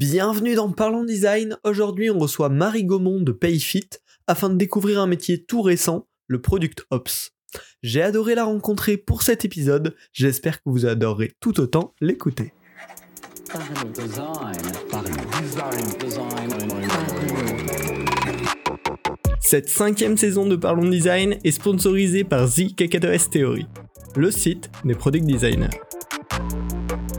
[0.00, 1.58] Bienvenue dans Parlons Design.
[1.62, 3.90] Aujourd'hui, on reçoit Marie Gaumont de Payfit
[4.26, 7.32] afin de découvrir un métier tout récent, le Product Ops.
[7.82, 9.94] J'ai adoré la rencontrer pour cet épisode.
[10.14, 12.54] J'espère que vous adorerez tout autant l'écouter.
[19.42, 23.66] Cette cinquième saison de Parlons Design est sponsorisée par The KK2S Theory,
[24.16, 25.68] le site des product designers.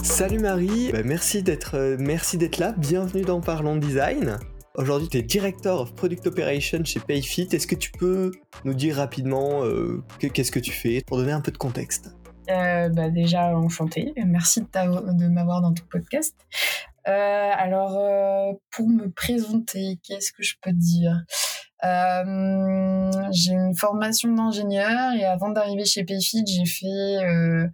[0.03, 4.39] Salut Marie, bah, merci d'être euh, merci d'être là, bienvenue dans Parlons Design.
[4.73, 7.47] Aujourd'hui, tu es Director of Product Operation chez Payfit.
[7.51, 8.31] Est-ce que tu peux
[8.65, 12.15] nous dire rapidement euh, qu'est-ce que tu fais pour donner un peu de contexte?
[12.49, 16.35] Euh, bah déjà enchanté, merci de, de m'avoir dans ton podcast.
[17.05, 21.23] alors pour me présenter, qu'est-ce que je peux dire?
[21.83, 27.69] J'ai une formation d'ingénieur et avant d'arriver chez Payfit, j'ai fait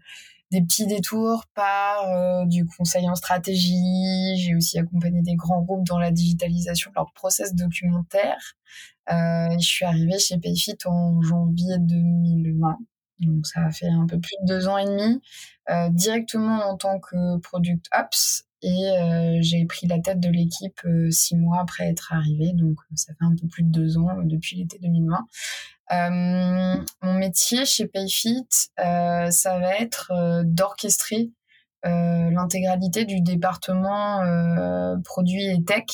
[0.51, 4.37] des petits détours par euh, du conseil en stratégie.
[4.37, 8.55] J'ai aussi accompagné des grands groupes dans la digitalisation de leur process documentaire.
[9.11, 12.77] Euh, je suis arrivée chez Payfit en janvier 2020.
[13.19, 15.21] Donc ça a fait un peu plus de deux ans et demi,
[15.69, 18.46] euh, directement en tant que Product Ops.
[18.61, 22.53] Et euh, j'ai pris la tête de l'équipe euh, six mois après être arrivée.
[22.53, 25.25] Donc ça fait un peu plus de deux ans depuis l'été 2020.
[25.91, 28.47] Euh, mon métier chez Payfit,
[28.79, 31.31] euh, ça va être euh, d'orchestrer
[31.83, 34.21] l'intégralité du département
[35.05, 35.85] produits et tech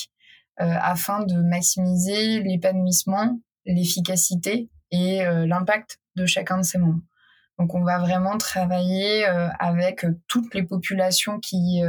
[0.58, 7.04] afin de maximiser l'épanouissement, l'efficacité et l'impact de chacun de ces membres.
[7.60, 11.82] Donc on va vraiment travailler avec toutes les populations qui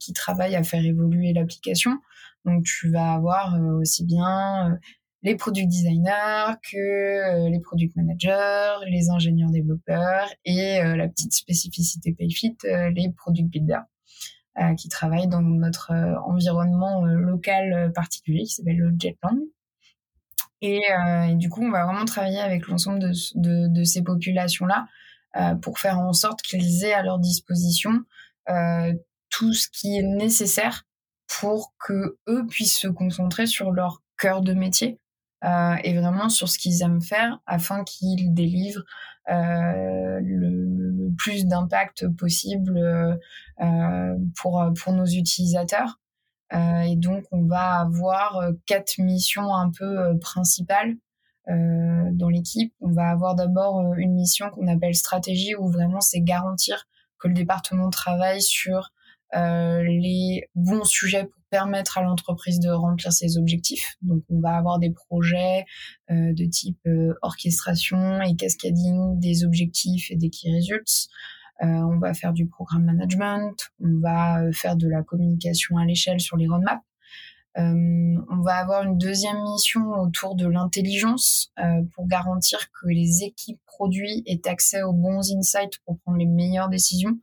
[0.00, 1.98] qui travaillent à faire évoluer l'application.
[2.44, 4.78] Donc tu vas avoir aussi bien
[5.26, 11.32] les product designers, que euh, les product managers, les ingénieurs développeurs et euh, la petite
[11.32, 13.84] spécificité Payfit, euh, les product builders
[14.78, 15.92] qui travaillent dans notre
[16.24, 19.38] environnement local particulier qui s'appelle le Jetland.
[20.62, 20.82] Et,
[21.28, 24.86] et, du coup, on va vraiment travailler avec l'ensemble de, ces populations-là
[25.60, 28.04] pour faire en sorte qu'ils aient à leur disposition
[29.30, 30.84] tout ce qui est nécessaire
[31.26, 34.98] pour que eux puissent se concentrer sur leur cœur de métier,
[35.44, 38.84] euh, et vraiment sur ce qu'ils aiment faire afin qu'ils délivrent
[39.28, 42.78] euh, le, plus d'impact possible
[43.60, 46.00] euh, pour, pour nos utilisateurs.
[46.52, 50.94] Et donc, on va avoir quatre missions un peu principales
[51.48, 52.72] dans l'équipe.
[52.80, 56.86] On va avoir d'abord une mission qu'on appelle stratégie, où vraiment c'est garantir
[57.18, 58.92] que le département travaille sur
[59.34, 63.96] les bons sujets pour permettre à l'entreprise de remplir ses objectifs.
[64.02, 65.64] Donc, on va avoir des projets
[66.10, 71.08] euh, de type euh, orchestration et cascading des objectifs et des key results.
[71.62, 76.20] Euh, on va faire du programme management, on va faire de la communication à l'échelle
[76.20, 76.82] sur les roadmaps.
[77.56, 81.52] On va avoir une deuxième mission autour de l'intelligence
[81.94, 86.68] pour garantir que les équipes produits aient accès aux bons insights pour prendre les meilleures
[86.68, 87.18] décisions.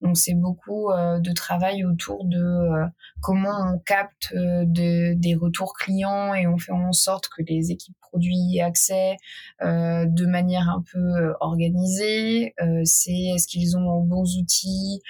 [0.00, 2.86] Donc c'est beaucoup euh, de travail autour de euh,
[3.20, 7.96] comment on capte euh, des retours clients et on fait en sorte que les équipes
[8.00, 9.16] produits aient accès
[9.60, 12.54] de manière un peu organisée.
[12.84, 15.02] c'est est-ce qu'ils ont aux bons outils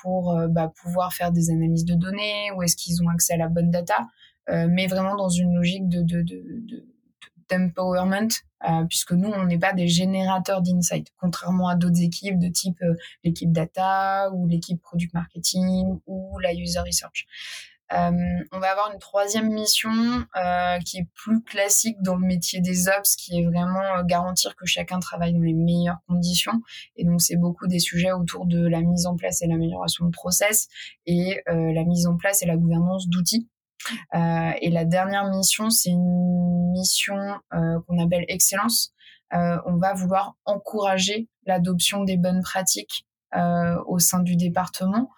[0.00, 3.48] pour bah, pouvoir faire des analyses de données ou est-ce qu'ils ont accès à la
[3.48, 3.91] bonne data,
[4.48, 6.92] mais vraiment dans une logique de, de, de, de
[7.52, 8.28] d'empowerment,
[8.68, 12.80] euh, puisque nous, on n'est pas des générateurs d'insight, contrairement à d'autres équipes de type
[12.82, 12.94] euh,
[13.24, 17.26] l'équipe data ou l'équipe product marketing ou la user research.
[17.92, 18.10] Euh,
[18.52, 19.90] on va avoir une troisième mission
[20.82, 24.98] qui est plus classique dans le métier des ops, qui est vraiment garantir que chacun
[24.98, 26.62] travaille dans les meilleures conditions.
[26.96, 30.10] Et donc c'est beaucoup des sujets autour de la mise en place et l'amélioration de
[30.10, 30.68] process
[31.04, 33.51] et la mise en place et la gouvernance d'outils euh,
[34.14, 37.16] et la dernière mission, c'est une mission
[37.54, 38.92] euh, qu'on appelle excellence.
[39.34, 43.06] Euh, on va vouloir encourager l'adoption des bonnes pratiques
[43.86, 45.08] au sein du département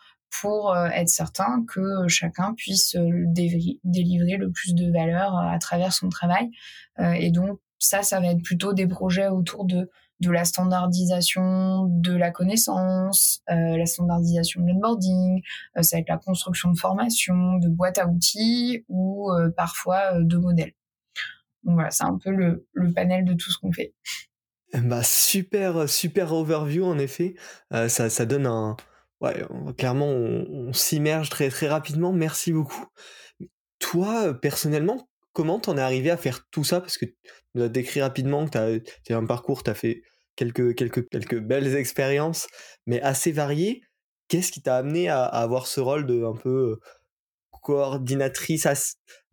[0.40, 2.96] pour être certain que chacun puisse
[3.34, 6.48] délivrer le plus de valeur à travers son travail.
[7.00, 9.90] et donc ça, ça va être plutôt des projets autour de
[10.20, 15.42] de la standardisation de la connaissance, euh, la standardisation de l'onboarding,
[15.76, 20.20] euh, ça va être la construction de formation, de boîtes à outils ou euh, parfois
[20.20, 20.72] de modèles.
[21.64, 23.94] Donc voilà, c'est un peu le, panel de tout ce qu'on fait.
[24.74, 27.36] Bah super super overview en effet,
[27.70, 28.76] ça, ça donne un
[29.20, 29.46] ouais
[29.78, 32.12] clairement on, on s'immerge très très rapidement.
[32.12, 32.84] Merci beaucoup.
[33.78, 36.80] Toi personnellement, comment t'en es arrivé à faire tout ça?
[36.80, 37.14] Parce que tu
[37.54, 40.00] nous as décrit rapidement que tu as, un parcours, tu as fait
[40.36, 42.46] quelques, quelques, quelques belles expériences,
[42.86, 43.82] mais assez variées.
[44.28, 46.78] Qu'est-ce qui t'a amené à, avoir ce rôle de un peu
[47.62, 48.66] coordinatrice,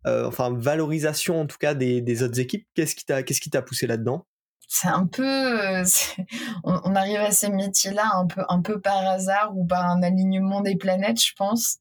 [0.04, 2.66] enfin valorisation en tout cas des, autres équipes?
[2.74, 4.26] Qu'est-ce qui t'a t'a poussé là-dedans?
[4.72, 5.82] C'est un peu
[6.64, 10.60] on, arrive à ces métiers-là un peu un peu par hasard ou par un alignement
[10.60, 11.78] des planètes je pense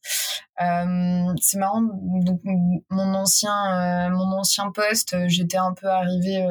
[0.58, 6.46] c'est marrant donc mon ancien mon ancien poste j'étais un peu arrivée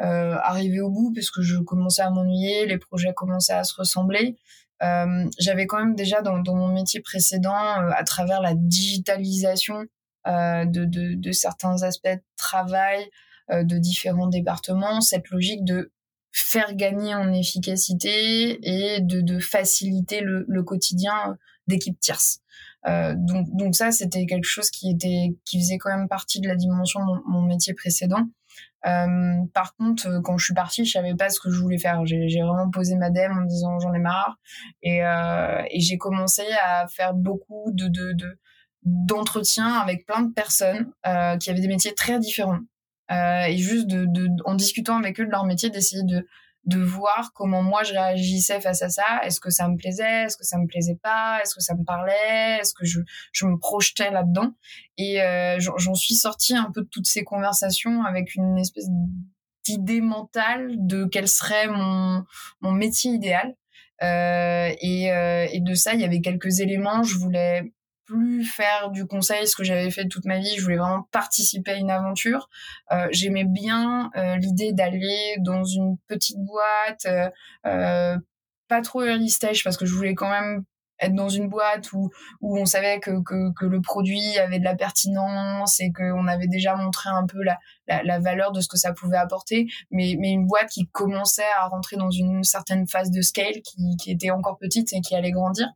[0.00, 3.74] euh, arrivé au bout parce que je commençais à m'ennuyer, les projets commençaient à se
[3.74, 4.36] ressembler.
[4.82, 9.84] Euh, j'avais quand même déjà dans, mon métier précédent, euh, à travers la digitalisation
[10.26, 13.08] euh, de, de, de, certains aspects de travail euh,
[13.50, 15.92] de différents départements, cette logique de
[16.32, 21.36] faire gagner en efficacité et de, de faciliter le, le quotidien
[21.68, 22.40] d'équipes tierces.
[22.86, 26.48] Euh, donc, donc ça, c'était quelque chose qui était, qui faisait quand même partie de
[26.48, 28.28] la dimension de mon, métier précédent.
[28.86, 31.78] Euh, par contre, euh, quand je suis partie, je savais pas ce que je voulais
[31.78, 32.04] faire.
[32.04, 34.38] J'ai vraiment posé ma dème en me disant j'en ai marre
[34.82, 37.88] et, euh, et j'ai commencé à faire beaucoup de
[38.84, 42.73] d'entretiens avec plein de personnes euh, qui avaient des métiers très différents euh,
[43.10, 46.26] et juste de, de, en discutant avec eux de leur métier d'essayer de
[46.66, 49.20] de voir comment moi je réagissais face à ça.
[49.22, 50.24] Est-ce que ça me plaisait?
[50.24, 51.40] Est-ce que ça me plaisait pas?
[51.42, 52.58] Est-ce que ça me parlait?
[52.60, 53.00] Est-ce que je,
[53.32, 54.54] je me projetais là-dedans?
[54.96, 58.88] Et euh, j'en suis sortie un peu de toutes ces conversations avec une espèce
[59.64, 62.24] d'idée mentale de quel serait mon,
[62.60, 63.54] mon métier idéal.
[64.02, 67.02] Euh, et, euh, et de ça, il y avait quelques éléments.
[67.02, 67.72] Je voulais
[68.04, 70.54] plus faire du conseil, ce que j'avais fait toute ma vie.
[70.56, 72.48] Je voulais vraiment participer à une aventure.
[72.92, 77.06] Euh, J'aimais bien euh, l'idée d'aller dans une petite boîte,
[77.66, 78.18] euh,
[78.68, 80.64] pas trop early stage, parce que je voulais quand même
[81.00, 82.10] être dans une boîte où,
[82.40, 86.76] où on savait que, que, le produit avait de la pertinence et qu'on avait déjà
[86.76, 87.58] montré un peu la,
[88.04, 91.66] la, valeur de ce que ça pouvait apporter, mais, mais une boîte qui commençait à
[91.66, 95.68] rentrer dans une certaine phase de scale, qui était encore petite et qui allait grandir.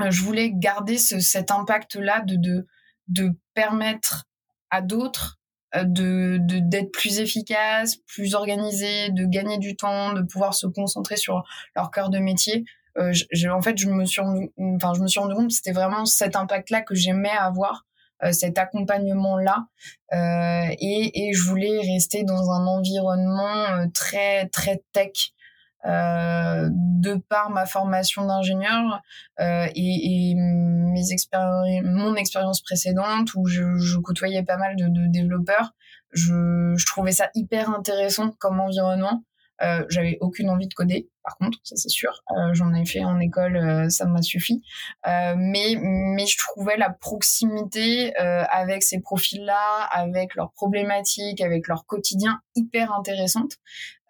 [0.00, 2.66] Euh, je voulais garder ce, cet impact-là de, de,
[3.08, 4.24] de permettre
[4.70, 5.38] à d'autres
[5.74, 11.16] euh, de d'être plus efficaces, plus organisés, de gagner du temps, de pouvoir se concentrer
[11.16, 11.44] sur
[11.76, 12.64] leur cœur de métier.
[12.96, 15.54] Euh, je, en fait, je me suis rendu, enfin, je me suis rendu compte que
[15.54, 17.86] c'était vraiment cet impact-là que j'aimais avoir,
[18.24, 19.66] euh, cet accompagnement-là,
[20.14, 25.37] euh, et, et je voulais rester dans un environnement très très tech euh,
[25.84, 29.00] de par ma formation d'ingénieur
[29.40, 31.02] euh, et, et, mes
[31.84, 35.74] mon expérience précédente où je, je, côtoyais pas mal de, de développeurs,
[36.12, 39.24] je, je, trouvais ça hyper intéressant comme environnement.
[39.62, 42.22] Euh, J'avais aucune envie de coder, par contre, ça c'est sûr.
[42.30, 44.62] Euh, J'en ai fait en école, euh, ça m'a suffi.
[45.06, 51.84] Euh, mais mais je trouvais la proximité avec ces profils-là, avec leurs problématiques, avec leur
[51.84, 53.52] quotidien hyper intéressante.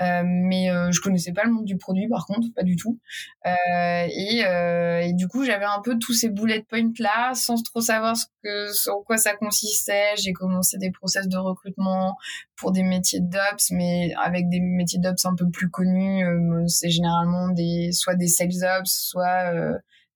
[0.01, 2.99] Mais je connaissais pas le monde du produit par contre, pas du tout.
[3.45, 8.27] Et, du coup, j'avais un peu tous ces bullet points là, sans trop savoir ce
[8.45, 10.15] que, sur quoi ça consistait.
[10.17, 12.17] J'ai commencé des process de recrutement
[12.57, 16.25] pour des métiers d'ops, mais avec des métiers d'ops un peu plus connus.
[16.69, 17.08] c'est généralement
[17.55, 19.53] des soit des sales ops, soit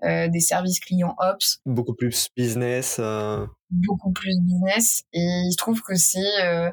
[0.04, 1.58] euh, des services clients ops.
[1.66, 3.00] Beaucoup plus business.
[3.70, 5.04] Beaucoup plus business.
[5.12, 6.72] Et il se trouve que c'est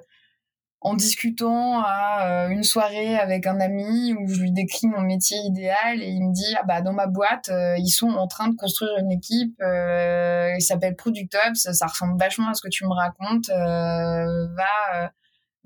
[0.81, 5.37] en discutant à euh, une soirée avec un ami où je lui décris mon métier
[5.45, 8.47] idéal et il me dit ah bah dans ma boîte euh, ils sont en train
[8.47, 12.69] de construire une équipe euh, il s'appelle Product Ops ça ressemble vachement à ce que
[12.69, 15.11] tu me racontes euh, va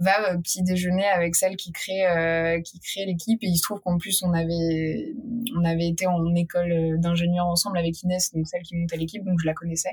[0.04, 3.98] va petit déjeuner avec celle qui crée qui crée l'équipe et il se trouve qu'en
[3.98, 5.14] plus on avait
[5.58, 9.40] on avait été en école d'ingénieur ensemble avec Inès donc celle qui montait l'équipe donc
[9.42, 9.92] je la connaissais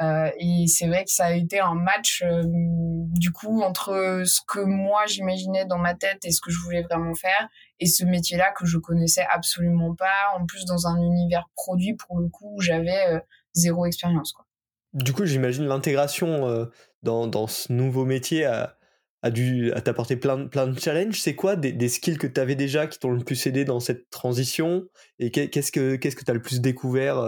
[0.00, 4.40] euh, et c'est vrai que ça a été un match euh, du coup entre ce
[4.48, 8.04] que moi j'imaginais dans ma tête et ce que je voulais vraiment faire et ce
[8.04, 10.34] métier-là que je connaissais absolument pas.
[10.34, 13.20] En plus dans un univers produit pour le coup j'avais euh,
[13.52, 14.32] zéro expérience.
[14.32, 14.46] Quoi.
[14.94, 16.68] Du coup j'imagine l'intégration
[17.02, 18.46] dans, dans ce nouveau métier
[19.22, 21.20] a dû t'apporter plein, plein de challenges.
[21.20, 23.80] C'est quoi des, des, skills que tu avais déjà qui t'ont le plus aidé dans
[23.80, 24.84] cette transition?
[25.18, 27.18] Et qu'est-ce que qu'est-ce que tu as le plus découvert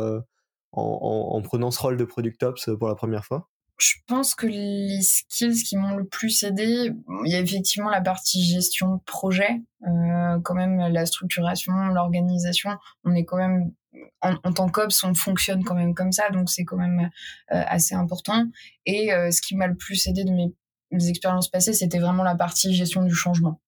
[0.73, 3.49] en, prenant ce rôle de Product Ops pour la première fois?
[3.79, 6.93] Je pense que les skills qui m'ont le plus aidé,
[7.25, 12.71] il y a effectivement la partie gestion projet, euh, quand même la structuration, l'organisation.
[13.05, 13.73] On est quand même
[14.21, 17.11] en, tant qu'ops, on fonctionne quand même comme ça, donc c'est quand même
[17.53, 18.45] euh, assez important.
[18.87, 20.55] Et euh, ce qui m'a le plus aidé de mes,
[20.99, 23.61] expériences passées, c'était vraiment la partie gestion du changement.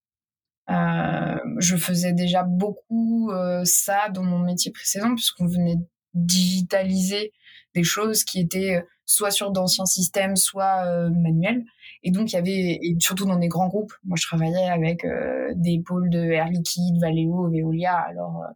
[0.68, 5.76] Euh, je faisais déjà beaucoup euh, ça dans mon métier précédent puisqu'on venait
[6.12, 7.32] digitaliser
[7.74, 11.64] des choses qui étaient euh, soit sur d'anciens systèmes, soit manuels.
[12.02, 15.04] Et donc, il y avait, et surtout dans des grands groupes, moi je travaillais avec
[15.04, 18.52] euh, des pôles de Air Liquide, Valeo, Veolia, alors euh,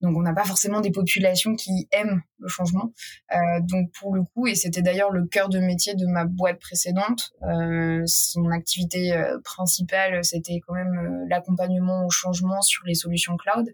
[0.00, 2.92] donc on n'a pas forcément des populations qui aiment le changement.
[3.32, 6.60] Euh, donc pour le coup, et c'était d'ailleurs le cœur de métier de ma boîte
[6.60, 7.32] précédente,
[8.06, 9.12] son activité
[9.44, 13.68] principale, c'était quand même l'accompagnement au changement sur les solutions cloud.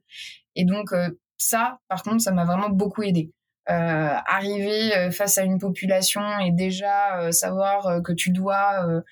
[0.54, 0.90] Et donc
[1.36, 3.32] ça, par contre, ça m'a vraiment beaucoup aidé.
[3.70, 9.02] Euh, arriver euh, face à une population et déjà euh, savoir que tu dois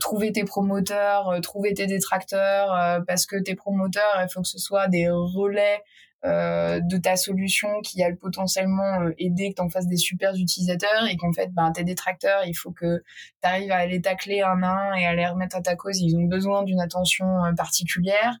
[0.00, 4.88] trouver tes promoteurs, trouver tes détracteurs, parce que tes promoteurs, il faut que ce soit
[4.88, 5.82] des relais
[6.24, 11.32] de ta solution qui a potentiellement aider que tu fasses des super utilisateurs et qu'en
[11.32, 13.02] fait ben tes détracteurs il faut que
[13.42, 16.00] tu arrives à les tacler un à un et à les remettre à ta cause.
[16.00, 18.38] Ils ont besoin d'une attention particulière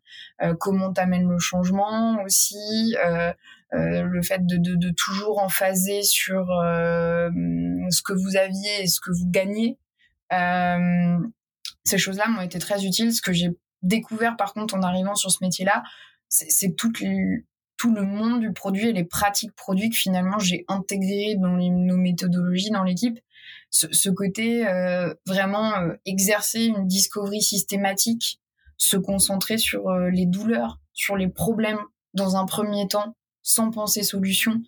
[0.58, 2.96] comment t'amènes le changement aussi
[3.74, 7.28] euh, le fait de, toujours en phaser sur euh,
[7.90, 9.78] ce que vous aviez et ce que vous gagnez.
[10.32, 11.18] Euh,
[11.84, 13.12] ces choses-là m'ont été très utiles.
[13.12, 13.50] Ce que j'ai
[13.82, 15.82] découvert par contre en arrivant sur ce métier-là,
[16.28, 21.56] c'est tout le, monde du produit et les pratiques produits que finalement j'ai intégré dans
[21.56, 23.18] nos méthodologies dans l'équipe.
[23.70, 24.64] Ce, côté
[25.26, 25.72] vraiment
[26.04, 28.40] exercer une discovery systématique,
[28.76, 31.80] se concentrer sur les douleurs, sur les problèmes
[32.14, 33.14] dans un premier temps,
[33.46, 34.60] sans penser solution,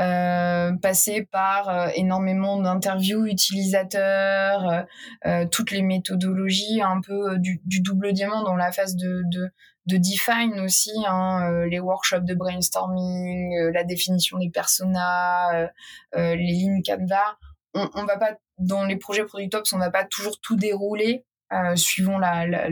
[0.00, 4.86] euh, passer par euh, énormément d'interviews utilisateurs,
[5.24, 9.50] euh, toutes les méthodologies, un peu du, double diamant dans la phase de, de,
[9.86, 15.68] de define aussi, hein, les workshops de brainstorming, la définition des personas,
[16.16, 17.38] les lignes Canva.
[17.74, 21.24] On, va pas dans les projets Product on va pas toujours tout dérouler
[21.76, 22.68] suivant la, la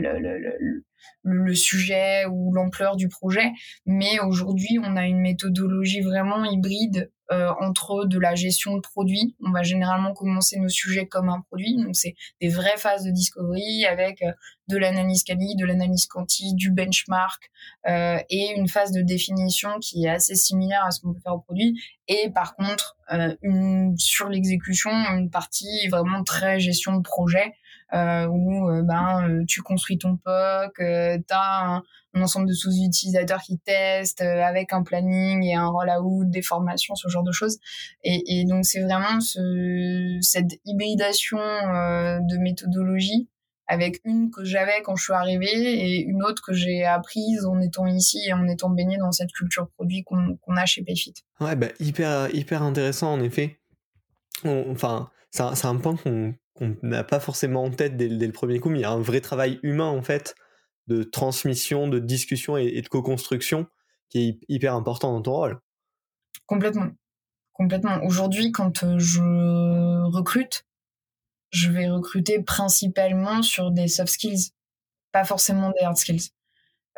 [1.23, 3.51] le sujet ou l'ampleur du projet.
[3.85, 9.35] Mais aujourd'hui, on a une méthodologie vraiment hybride euh, entre de la gestion de produits.
[9.43, 11.77] On va généralement commencer nos sujets comme un produit.
[11.77, 14.31] Donc, c'est des vraies phases de discovery avec euh,
[14.67, 17.49] de l'analyse quali, de l'analyse quanti, du benchmark
[17.87, 21.35] euh, et une phase de définition qui est assez similaire à ce qu'on peut faire
[21.35, 21.81] au produit.
[22.09, 22.97] Et par contre,
[23.41, 27.53] une, sur l'exécution, une partie vraiment très gestion de projet
[27.93, 31.83] où euh, ben euh, tu construis ton POC, tu as un,
[32.15, 37.23] ensemble de sous-utilisateurs qui testent avec un planning et un rollout, des formations, ce genre
[37.23, 37.57] de choses.
[38.03, 43.29] Et, donc c'est vraiment ce, cette hybridation de méthodologie
[43.67, 47.59] avec une que j'avais quand je suis arrivée et une autre que j'ai apprise en
[47.61, 51.13] étant ici et en étant baignée dans cette culture produit qu'on a chez Payfit.
[51.39, 53.57] Ouais, bah, hyper, hyper intéressant en effet.
[54.45, 58.69] enfin, c'est un point qu'on qu'on n'a pas forcément en tête dès, le premier coup,
[58.69, 60.35] mais il y a un vrai travail humain en fait
[60.87, 63.67] de transmission, de discussion et, de co-construction
[64.09, 65.59] qui est hyper important dans ton rôle.
[66.45, 66.89] Complètement.
[67.53, 68.03] Complètement.
[68.03, 70.65] Aujourd'hui, quand euh, je recrute,
[71.51, 74.51] je vais recruter principalement sur des soft skills,
[75.11, 76.29] pas forcément des hard skills.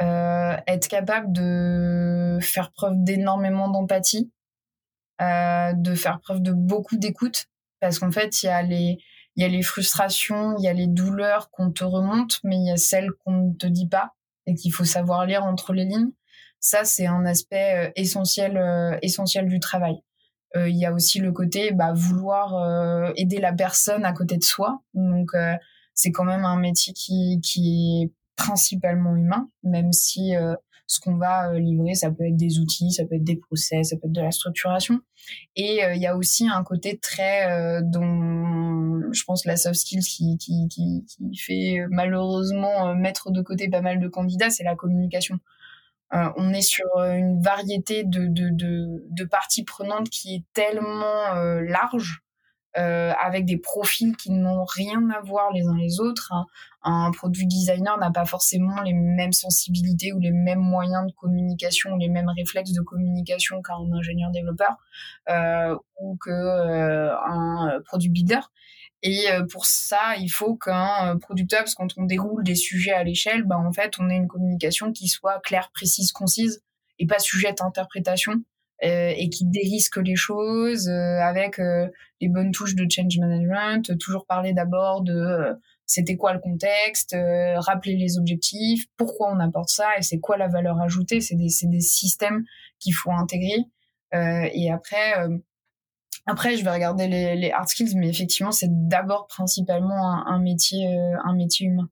[0.02, 4.32] Euh, être capable de faire preuve d'énormément d'empathie,
[5.22, 7.46] euh, de faire preuve de beaucoup d'écoute,
[7.80, 8.98] parce qu'en fait, il y a les,
[9.36, 12.68] il y a les frustrations, il y a les douleurs qu'on te remonte, mais il
[12.68, 14.14] y a celles qu'on ne te dit pas
[14.46, 16.12] et qu'il faut savoir lire entre les lignes.
[16.60, 19.98] Ça, c'est un aspect euh, essentiel, euh, essentiel du travail.
[20.56, 24.44] Euh, il y a aussi le côté bah, vouloir aider la personne à côté de
[24.44, 24.82] soi.
[24.94, 25.32] Donc,
[25.94, 30.34] c'est quand même un métier qui, qui est principalement humain, même si
[30.88, 33.90] ce qu'on va euh, livrer, ça peut être des outils, ça peut être des process,
[33.90, 35.02] ça peut être de la structuration.
[35.56, 39.76] Et euh, il y a aussi un côté très euh, dont je pense la soft
[39.76, 44.76] skills qui, qui, qui, fait malheureusement mettre de côté pas mal de candidats, c'est la
[44.76, 45.40] communication.
[46.12, 52.25] On est sur une variété de, de, de, de, parties prenantes qui est tellement large
[52.78, 56.32] euh, avec des profils qui n'ont rien à voir les uns les autres.
[56.34, 56.46] Un,
[56.86, 61.94] un produit designer n'a pas forcément les mêmes sensibilités ou les mêmes moyens de communication
[61.94, 64.78] ou les mêmes réflexes de communication qu'un ingénieur développeur
[65.30, 68.40] euh, ou que euh, produit builder.
[69.02, 73.04] Et euh, pour ça, il faut qu'un producteur, parce quand on déroule des sujets à
[73.04, 76.64] l'échelle, ben en fait, on ait une communication qui soit claire, précise, concise
[77.00, 78.44] et pas sujette à interprétation.
[78.84, 81.88] Euh, et qui dérisque les choses euh, avec euh,
[82.20, 85.54] les bonnes touches de change management, toujours parler d'abord de
[85.86, 87.16] c'était quoi le contexte,
[87.58, 91.22] rappeler les objectifs, pourquoi on apporte ça et c'est quoi la valeur ajoutée.
[91.22, 92.44] C'est des, des systèmes
[92.80, 93.60] qu'il faut intégrer.
[94.12, 95.14] et après,
[96.26, 100.88] après, je vais regarder les, hard skills, mais effectivement, c'est d'abord principalement un, métier,
[101.24, 101.88] un métier humain.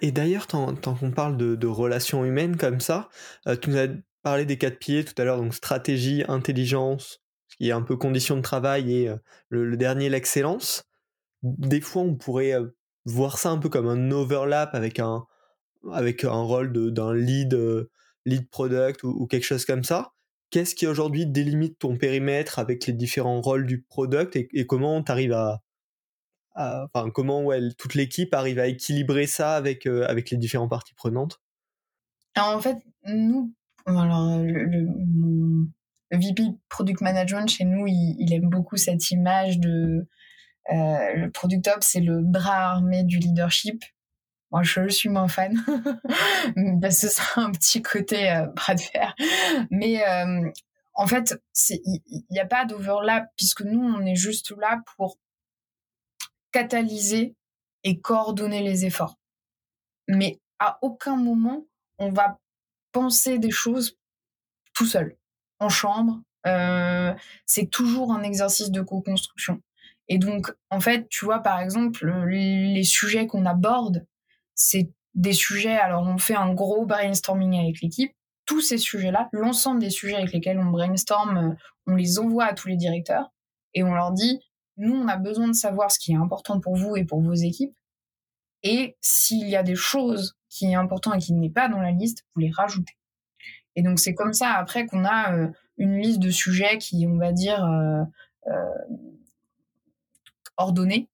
[0.00, 3.08] Et d'ailleurs, tant, tant qu'on parle de, relations humaines comme ça,
[3.60, 3.88] tu nous as
[4.24, 7.20] parler des quatre piliers tout à l'heure, donc stratégie, intelligence,
[7.60, 9.10] il y a un peu conditions de travail et
[9.48, 10.84] le, dernier l'excellence.
[11.42, 12.54] Des fois, on pourrait
[13.04, 15.26] voir ça un peu comme un overlap avec un,
[15.92, 17.56] avec un rôle d'un lead,
[18.24, 20.12] lead product ou, quelque chose comme ça.
[20.50, 25.12] Qu'est-ce qui aujourd'hui délimite ton périmètre avec les différents rôles du product et, comment tu
[25.12, 25.60] arrives à,
[26.54, 31.40] enfin comment toute l'équipe arrive à équilibrer ça avec avec les différentes parties prenantes?
[32.36, 33.52] Alors en fait, nous,
[33.86, 34.88] alors le,
[36.10, 40.06] VP Product Management chez nous, il, aime beaucoup cette image de
[40.70, 43.84] euh, le Product Ops, c'est le bras armé du leadership.
[44.50, 45.56] Moi, je suis moins fan
[46.80, 49.14] parce que c'est un petit côté euh, bras de fer.
[49.70, 50.48] Mais euh,
[50.94, 55.18] en fait, il n'y a pas d'overlap puisque nous, on est juste là pour
[56.52, 57.34] catalyser
[57.82, 59.18] et coordonner les efforts.
[60.08, 61.66] Mais à aucun moment,
[61.98, 62.38] on va
[62.94, 63.98] penser des choses
[64.72, 65.18] tout seul
[65.58, 66.22] en chambre.
[66.46, 67.12] Euh,
[67.44, 69.60] c'est toujours un exercice de co-construction.
[70.08, 74.06] Et donc, en fait, tu vois, par exemple, les sujets qu'on aborde,
[74.54, 78.12] c'est des sujets, alors on fait un gros brainstorming avec l'équipe.
[78.46, 81.54] Tous ces sujets-là, l'ensemble des sujets avec lesquels on brainstorm, euh,
[81.86, 83.32] on les envoie à tous les directeurs
[83.72, 84.40] et on leur dit,
[84.76, 87.34] nous, on a besoin de savoir ce qui est important pour vous et pour vos
[87.34, 87.74] équipes.
[88.62, 91.90] Et s'il y a des choses qui est important et qui n'est pas dans la
[91.90, 92.96] liste, vous les rajoutez.
[93.74, 97.18] Et donc c'est comme ça après qu'on a euh, une liste de sujets qui, on
[97.18, 98.04] va dire, euh,
[98.46, 98.94] euh,
[100.56, 101.08] ordonnés.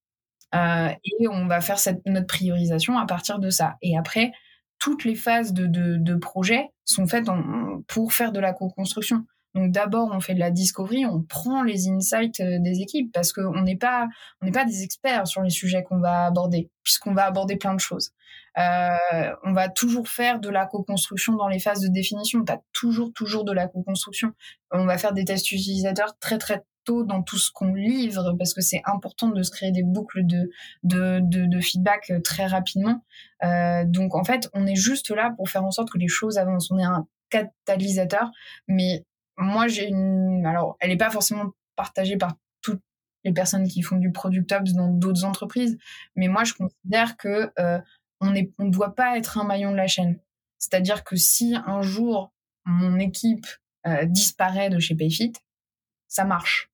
[0.53, 3.77] et on va faire notre priorisation à partir de ça.
[3.81, 4.31] Et après,
[4.77, 7.27] toutes les phases de, de, projet sont faites
[7.87, 9.25] pour faire de la co-construction.
[9.55, 13.61] Donc d'abord, on fait de la discovery, on prend les insights des équipes parce qu'on
[13.61, 14.07] n'est pas
[14.41, 17.79] n'est pas des experts sur les sujets qu'on va aborder, puisqu'on va aborder plein de
[17.79, 18.11] choses.
[18.57, 22.43] Euh, on va toujours faire de la co-construction dans les phases de définition.
[22.43, 24.31] Tu as toujours, toujours de la co-construction.
[24.71, 28.53] On va faire des tests utilisateurs très, très tôt dans tout ce qu'on livre parce
[28.53, 30.49] que c'est important de se créer des boucles de,
[30.83, 33.03] de, de, feedback euh, très rapidement.
[33.43, 36.37] Euh, donc, en fait, on est juste là pour faire en sorte que les choses
[36.37, 36.71] avancent.
[36.71, 38.31] On est un catalysateur,
[38.67, 39.05] mais
[39.37, 40.45] moi, j'ai une...
[40.45, 42.81] Alors, elle n'est pas forcément partagée par toutes
[43.23, 45.77] les personnes qui font du product ops dans d'autres entreprises,
[46.15, 47.51] mais moi, je considère que
[48.21, 50.19] on ne doit pas être un maillon de la chaîne.
[50.57, 52.31] C'est-à-dire que si un jour
[52.65, 53.47] mon équipe
[53.87, 55.33] euh, disparaît de chez Payfit,
[56.07, 56.69] ça marche.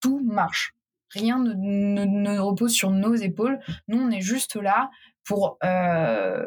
[0.00, 0.74] Tout marche.
[1.10, 3.58] Rien ne, repose sur nos épaules.
[3.88, 4.90] Nous, on est juste là
[5.24, 6.44] pour euh,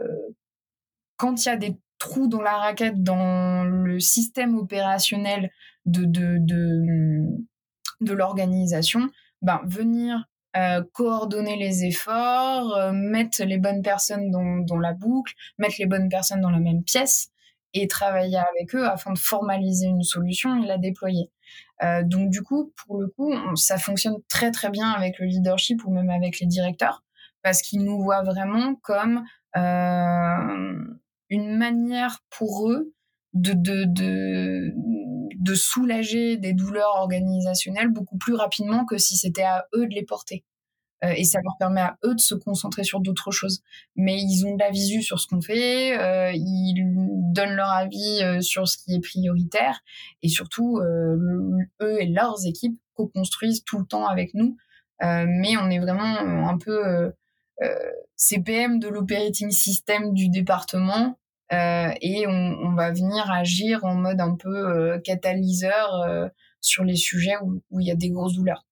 [1.17, 5.51] quand il y a des trous dans la raquette dans le système opérationnel
[5.85, 7.25] de de, de,
[8.01, 9.09] de l'organisation,
[9.41, 15.33] ben venir euh, coordonner les efforts, euh, mettre les bonnes personnes dans, dans, la boucle,
[15.57, 17.29] mettre les bonnes personnes dans la même pièce
[17.73, 21.31] et travailler avec eux afin de formaliser une solution et la déployer.
[21.83, 25.83] Euh, donc du coup, pour le coup, ça fonctionne très très bien avec le leadership
[25.85, 27.03] ou même avec les directeurs
[27.41, 29.23] parce qu'ils nous voient vraiment comme
[29.57, 30.77] euh,
[31.29, 32.93] une manière pour eux
[33.33, 34.73] de, de, de,
[35.41, 40.03] de soulager des douleurs organisationnelles beaucoup plus rapidement que si c'était à eux de les
[40.03, 40.45] porter.
[41.03, 43.63] Euh, et ça leur permet à eux de se concentrer sur d'autres choses.
[43.95, 46.75] Mais ils ont de la visu sur ce qu'on fait, euh, ils
[47.33, 49.81] donnent leur avis euh, sur ce qui est prioritaire,
[50.21, 51.17] et surtout, euh,
[51.81, 54.57] eux et leurs équipes co-construisent tout le temps avec nous.
[55.01, 57.11] mais on est vraiment un peu
[58.15, 61.20] CPM de l'operating system du département euh,
[61.51, 66.27] et on, on, va venir agir en mode un peu euh, catalyseur euh,
[66.61, 68.65] sur les sujets où, où, il y a des grosses douleurs.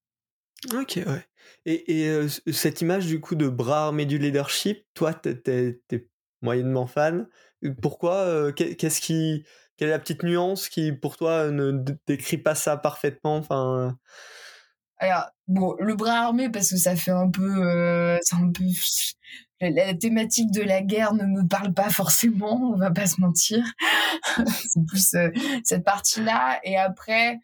[0.73, 1.25] Ok, ouais.
[1.65, 6.07] Et, et cette image du coup de bras armé du leadership, toi, t'es es,
[6.41, 7.27] moyennement fan.
[7.81, 9.43] Pourquoi Qu'est-ce qui
[9.79, 11.71] quelle est la petite nuance qui, pour toi, ne
[12.05, 13.97] décrit pas ça parfaitement Enfin.
[14.97, 18.65] Alors, bon, le bras armé, parce que ça fait un peu, euh, c'est un peu,
[19.62, 23.63] la, thématique de la guerre ne me parle pas forcément, on va pas se mentir.
[24.48, 25.30] c'est plus euh,
[25.63, 26.60] cette partie-là.
[26.63, 27.39] Et après,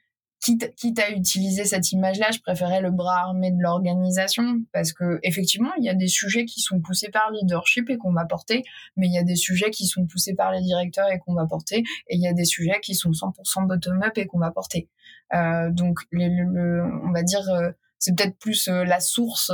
[0.45, 5.71] quitte, à utiliser cette image-là, je préférais le bras armé de l'organisation parce que effectivement,
[5.77, 8.63] il y a des sujets qui sont poussés par le leadership et qu'on va porter,
[8.95, 11.45] mais il y a des sujets qui sont poussés par les directeurs et qu'on va
[11.45, 14.89] porter, et il y a des sujets qui sont 100% bottom-up et qu'on va porter.
[15.33, 19.51] Euh, donc, on va dire, euh, c'est peut-être plus euh, la source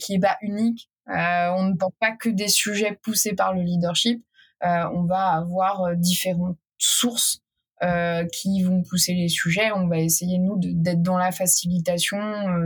[0.00, 0.90] qui est pas unique.
[1.08, 4.24] On ne porte pas que des sujets poussés par le leadership.
[4.62, 7.42] on va avoir différentes sources
[8.32, 9.70] qui vont pousser les sujets.
[9.72, 12.18] On va essayer nous d'être dans la facilitation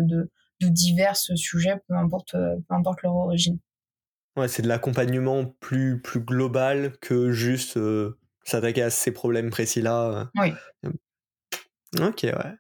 [0.02, 3.58] de, de divers sujets, peu importe, peu importe leur origine.
[4.36, 7.78] Ouais, c'est de l'accompagnement plus plus global que juste
[8.44, 10.30] s'attaquer à ces problèmes précis là.
[10.36, 10.52] Oui.
[12.00, 12.54] Ok, ouais.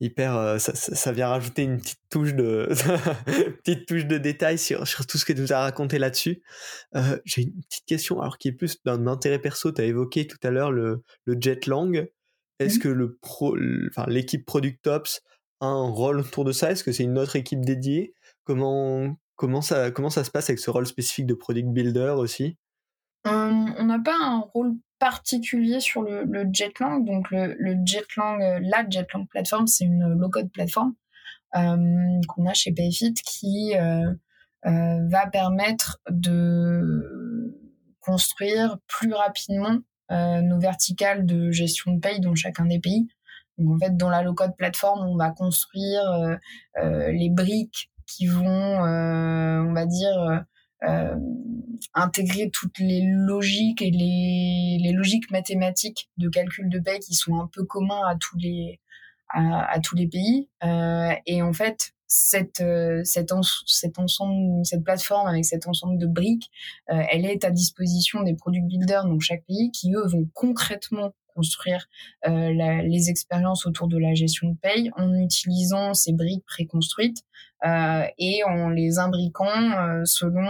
[0.00, 2.68] Hyper, ça, vient rajouter une petite touche de,
[3.64, 6.42] petite touche de détail sur, sur tout ce que tu nous as raconté là-dessus.
[7.24, 9.72] J'ai une petite question, alors qui est plus d'un intérêt perso.
[9.72, 12.08] Tu as évoqué tout à l'heure le, le Jetlang.
[12.60, 12.82] Est-ce mmh.
[12.82, 13.56] que le pro,
[13.88, 15.22] enfin, l'équipe Product Ops
[15.60, 16.70] a un rôle autour de ça?
[16.70, 18.14] Est-ce que c'est une autre équipe dédiée?
[18.44, 22.56] Comment, comment, ça, comment ça se passe avec ce rôle spécifique de Product Builder aussi?
[23.24, 27.04] On n'a pas un rôle particulier sur le, le Jetlang.
[27.04, 30.94] Donc le, le, Jetlang, euh, la Jetlang plateforme, c'est une low-code plateforme
[31.56, 34.12] euh, qu'on a chez Payfit qui euh,
[34.66, 37.56] euh, va permettre de
[38.00, 39.78] construire plus rapidement
[40.10, 43.08] euh, nos verticales de gestion de paye dans chacun des pays.
[43.58, 46.02] Donc en fait, dans la low-code plateforme, on va construire
[46.78, 50.44] euh, les briques qui vont, on va dire,
[50.88, 51.16] euh,
[51.94, 57.40] intégrer toutes les logiques et les, les, logiques mathématiques de calcul de paie qui sont
[57.40, 58.80] un peu communs à tous les
[59.32, 60.48] à, tous les pays.
[60.64, 63.30] Euh, et en fait cette euh, cette,
[63.66, 66.50] cet ensemble cette plateforme avec cet ensemble de briques
[66.90, 71.12] euh, elle est à disposition des product builders dans chaque pays qui eux vont concrètement
[71.40, 71.86] construire
[72.26, 77.22] euh, les expériences autour de la gestion de paye en utilisant ces briques préconstruites
[77.64, 80.44] euh, et en les imbriquant euh, selon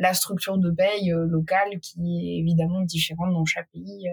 [0.00, 4.08] la structure de paye locale qui est évidemment différente dans chaque pays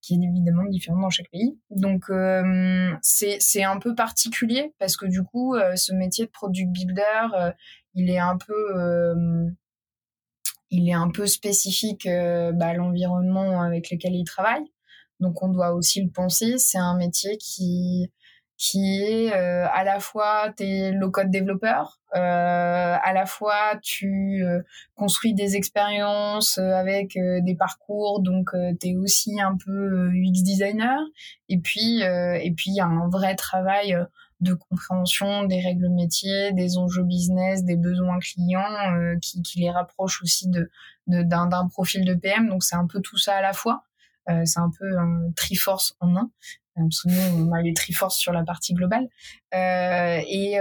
[0.00, 1.58] qui est évidemment différente dans chaque pays.
[1.70, 2.04] Donc
[3.02, 7.52] c'est un peu particulier parce que du coup ce métier de product builder
[7.94, 8.54] il est un peu
[10.72, 14.64] il est un peu spécifique bah, à l'environnement avec lequel il travaille.
[15.22, 16.58] Donc on doit aussi le penser.
[16.58, 18.10] C'est un métier qui
[18.58, 24.44] qui est euh, à la fois t'es low code développeur, euh, à la fois tu
[24.44, 24.62] euh,
[24.94, 31.00] construis des expériences avec des parcours, donc tu es aussi un peu UX designer.
[31.48, 33.96] Et puis et puis il y a un vrai travail
[34.40, 40.22] de compréhension des règles métiers, des enjeux business, des besoins clients, qui, qui les rapproche
[40.22, 40.70] aussi de
[41.08, 42.48] d'un profil de PM.
[42.48, 43.84] Donc c'est un peu tout ça à la fois.
[44.28, 46.30] Euh, c'est un peu un triforce en un.
[46.78, 49.08] Euh, parce que nous, on a les triforces sur la partie globale.
[49.54, 50.58] Euh, et,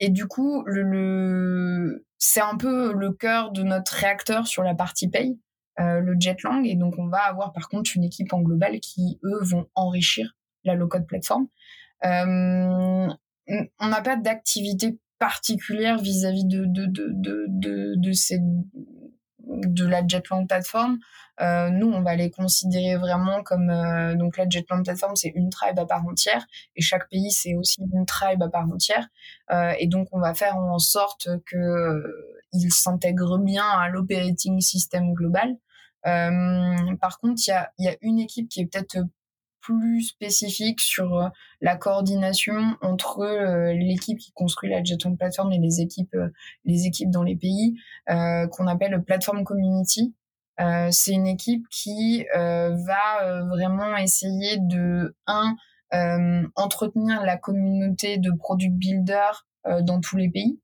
[0.00, 4.74] et du coup, le, le c'est un peu le cœur de notre réacteur sur la
[4.74, 5.38] partie paye,
[5.80, 6.64] euh, le Jetlang.
[6.64, 10.36] Et donc, on va avoir par contre une équipe en global qui, eux, vont enrichir
[10.64, 11.48] la low-code plateforme.
[12.04, 13.08] Euh,
[13.48, 18.40] on n'a pas d'activité particulière vis-à-vis de, de, de, de, de ces
[19.66, 20.98] de la Jetlang plateforme,
[21.40, 25.48] euh, nous on va les considérer vraiment comme euh, donc la Jetlang plateforme c'est une
[25.48, 26.46] tribe à part entière
[26.76, 29.08] et chaque pays c'est aussi une tribe à part entière
[29.50, 32.02] euh, et donc on va faire en sorte que
[32.52, 35.56] ils s'intègrent bien à l'operating system global.
[36.04, 38.98] Par contre il y a, y a une équipe qui est peut-être
[39.62, 41.28] plus spécifique sur euh,
[41.60, 46.28] la coordination entre euh, l'équipe qui construit la Jeton plateforme et les équipes euh,
[46.64, 47.74] les équipes dans les pays
[48.10, 50.14] euh, qu'on appelle plateforme community.
[50.60, 55.56] Euh, c'est une équipe qui va vraiment essayer de un
[56.56, 59.46] entretenir la communauté de product builders
[59.80, 60.60] dans tous les pays.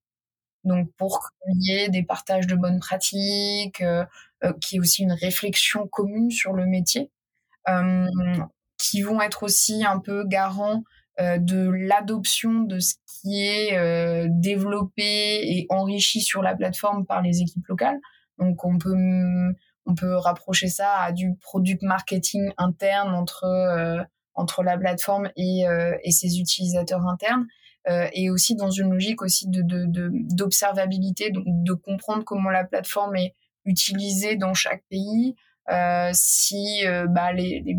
[0.65, 3.83] Donc pour qu'il y ait des partages de bonnes pratiques,
[4.45, 7.11] euh, qu'il y ait aussi une réflexion commune sur le métier.
[7.69, 8.07] Euh,
[8.88, 10.83] qui vont être aussi un peu garants
[11.20, 17.22] euh, de l'adoption de ce qui est euh, développé et enrichi sur la plateforme par
[17.22, 17.98] les équipes locales.
[18.38, 18.94] Donc on peut
[19.85, 24.03] on peut rapprocher ça à du product marketing interne entre euh,
[24.35, 25.64] entre la plateforme et,
[26.05, 27.48] et ses utilisateurs internes
[28.12, 33.35] et aussi dans une logique aussi d'observabilité de, donc de comprendre comment la plateforme est
[33.64, 35.35] utilisée dans chaque pays
[36.12, 37.76] si euh, bah, les, les,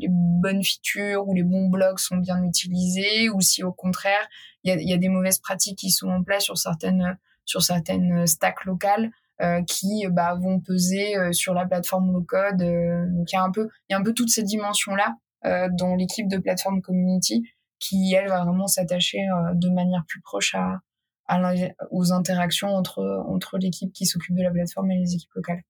[0.00, 4.28] les, bonnes features ou les bons blogs sont bien utilisés ou si au contraire
[4.64, 7.62] il y a, y a, des mauvaises pratiques qui sont en place sur certaines sur
[7.62, 9.10] certaines stacks locales
[9.42, 13.42] euh, qui bah, vont peser euh, sur la plateforme low code donc il y a
[13.42, 16.82] un peu il y a un peu toutes ces dimensions là dans l'équipe de plateforme
[16.82, 17.42] community
[17.78, 19.20] qui elle va vraiment s'attacher
[19.54, 20.80] de manière plus proche à,
[21.28, 21.40] à
[21.90, 25.62] aux interactions entre entre l'équipe qui s'occupe de la plateforme et les équipes locales.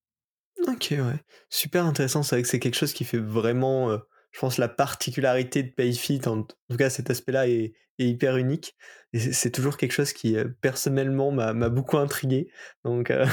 [0.69, 1.21] Ok, ouais.
[1.49, 2.23] Super intéressant.
[2.23, 3.97] C'est vrai que c'est quelque chose qui fait vraiment,
[4.33, 6.21] je pense, la particularité de Payfit.
[6.27, 8.77] En, tout cas, cet aspect-là est, hyper unique.
[9.13, 12.49] Et c'est toujours quelque chose qui, personnellement, m'a beaucoup intrigué.
[12.83, 13.27] Donc, euh,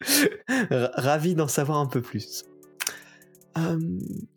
[0.68, 2.44] ravi d'en savoir un peu plus.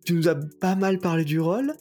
[0.05, 1.73] tu nous as pas mal parlé du rôle.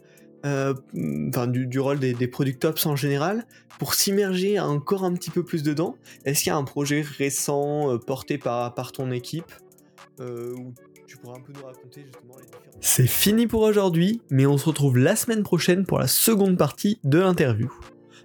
[0.43, 3.47] enfin du, rôle des, des product en général,
[3.79, 7.97] pour s'immerger encore un petit peu plus dedans, est-ce qu'il y a un projet récent
[8.05, 9.53] porté par, par ton équipe?
[12.81, 16.99] C'est fini pour aujourd'hui, mais on se retrouve la semaine prochaine pour la seconde partie
[17.05, 17.71] de l'interview.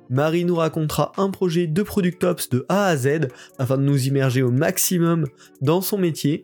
[0.10, 3.28] Marie nous racontera un projet de Product Ops de A à Z
[3.60, 5.26] afin de nous immerger au maximum
[5.62, 6.42] dans son métier.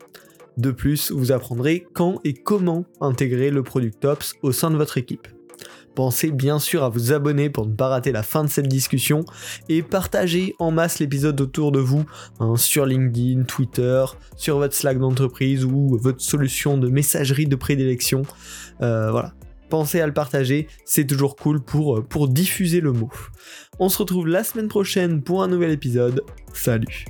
[0.56, 4.98] De plus, vous apprendrez quand et comment intégrer le Product Ops au sein de votre
[4.98, 5.28] équipe.
[5.96, 9.24] Pensez bien sûr à vous abonner pour ne pas rater la fin de cette discussion
[9.70, 12.04] et partagez en masse l'épisode autour de vous
[12.38, 14.04] hein, sur LinkedIn, Twitter,
[14.36, 18.22] sur votre Slack d'entreprise ou votre solution de messagerie de prédilection.
[18.82, 19.32] Euh, voilà.
[19.70, 23.10] Pensez à le partager, c'est toujours cool pour, pour diffuser le mot.
[23.78, 26.22] On se retrouve la semaine prochaine pour un nouvel épisode.
[26.52, 27.06] Salut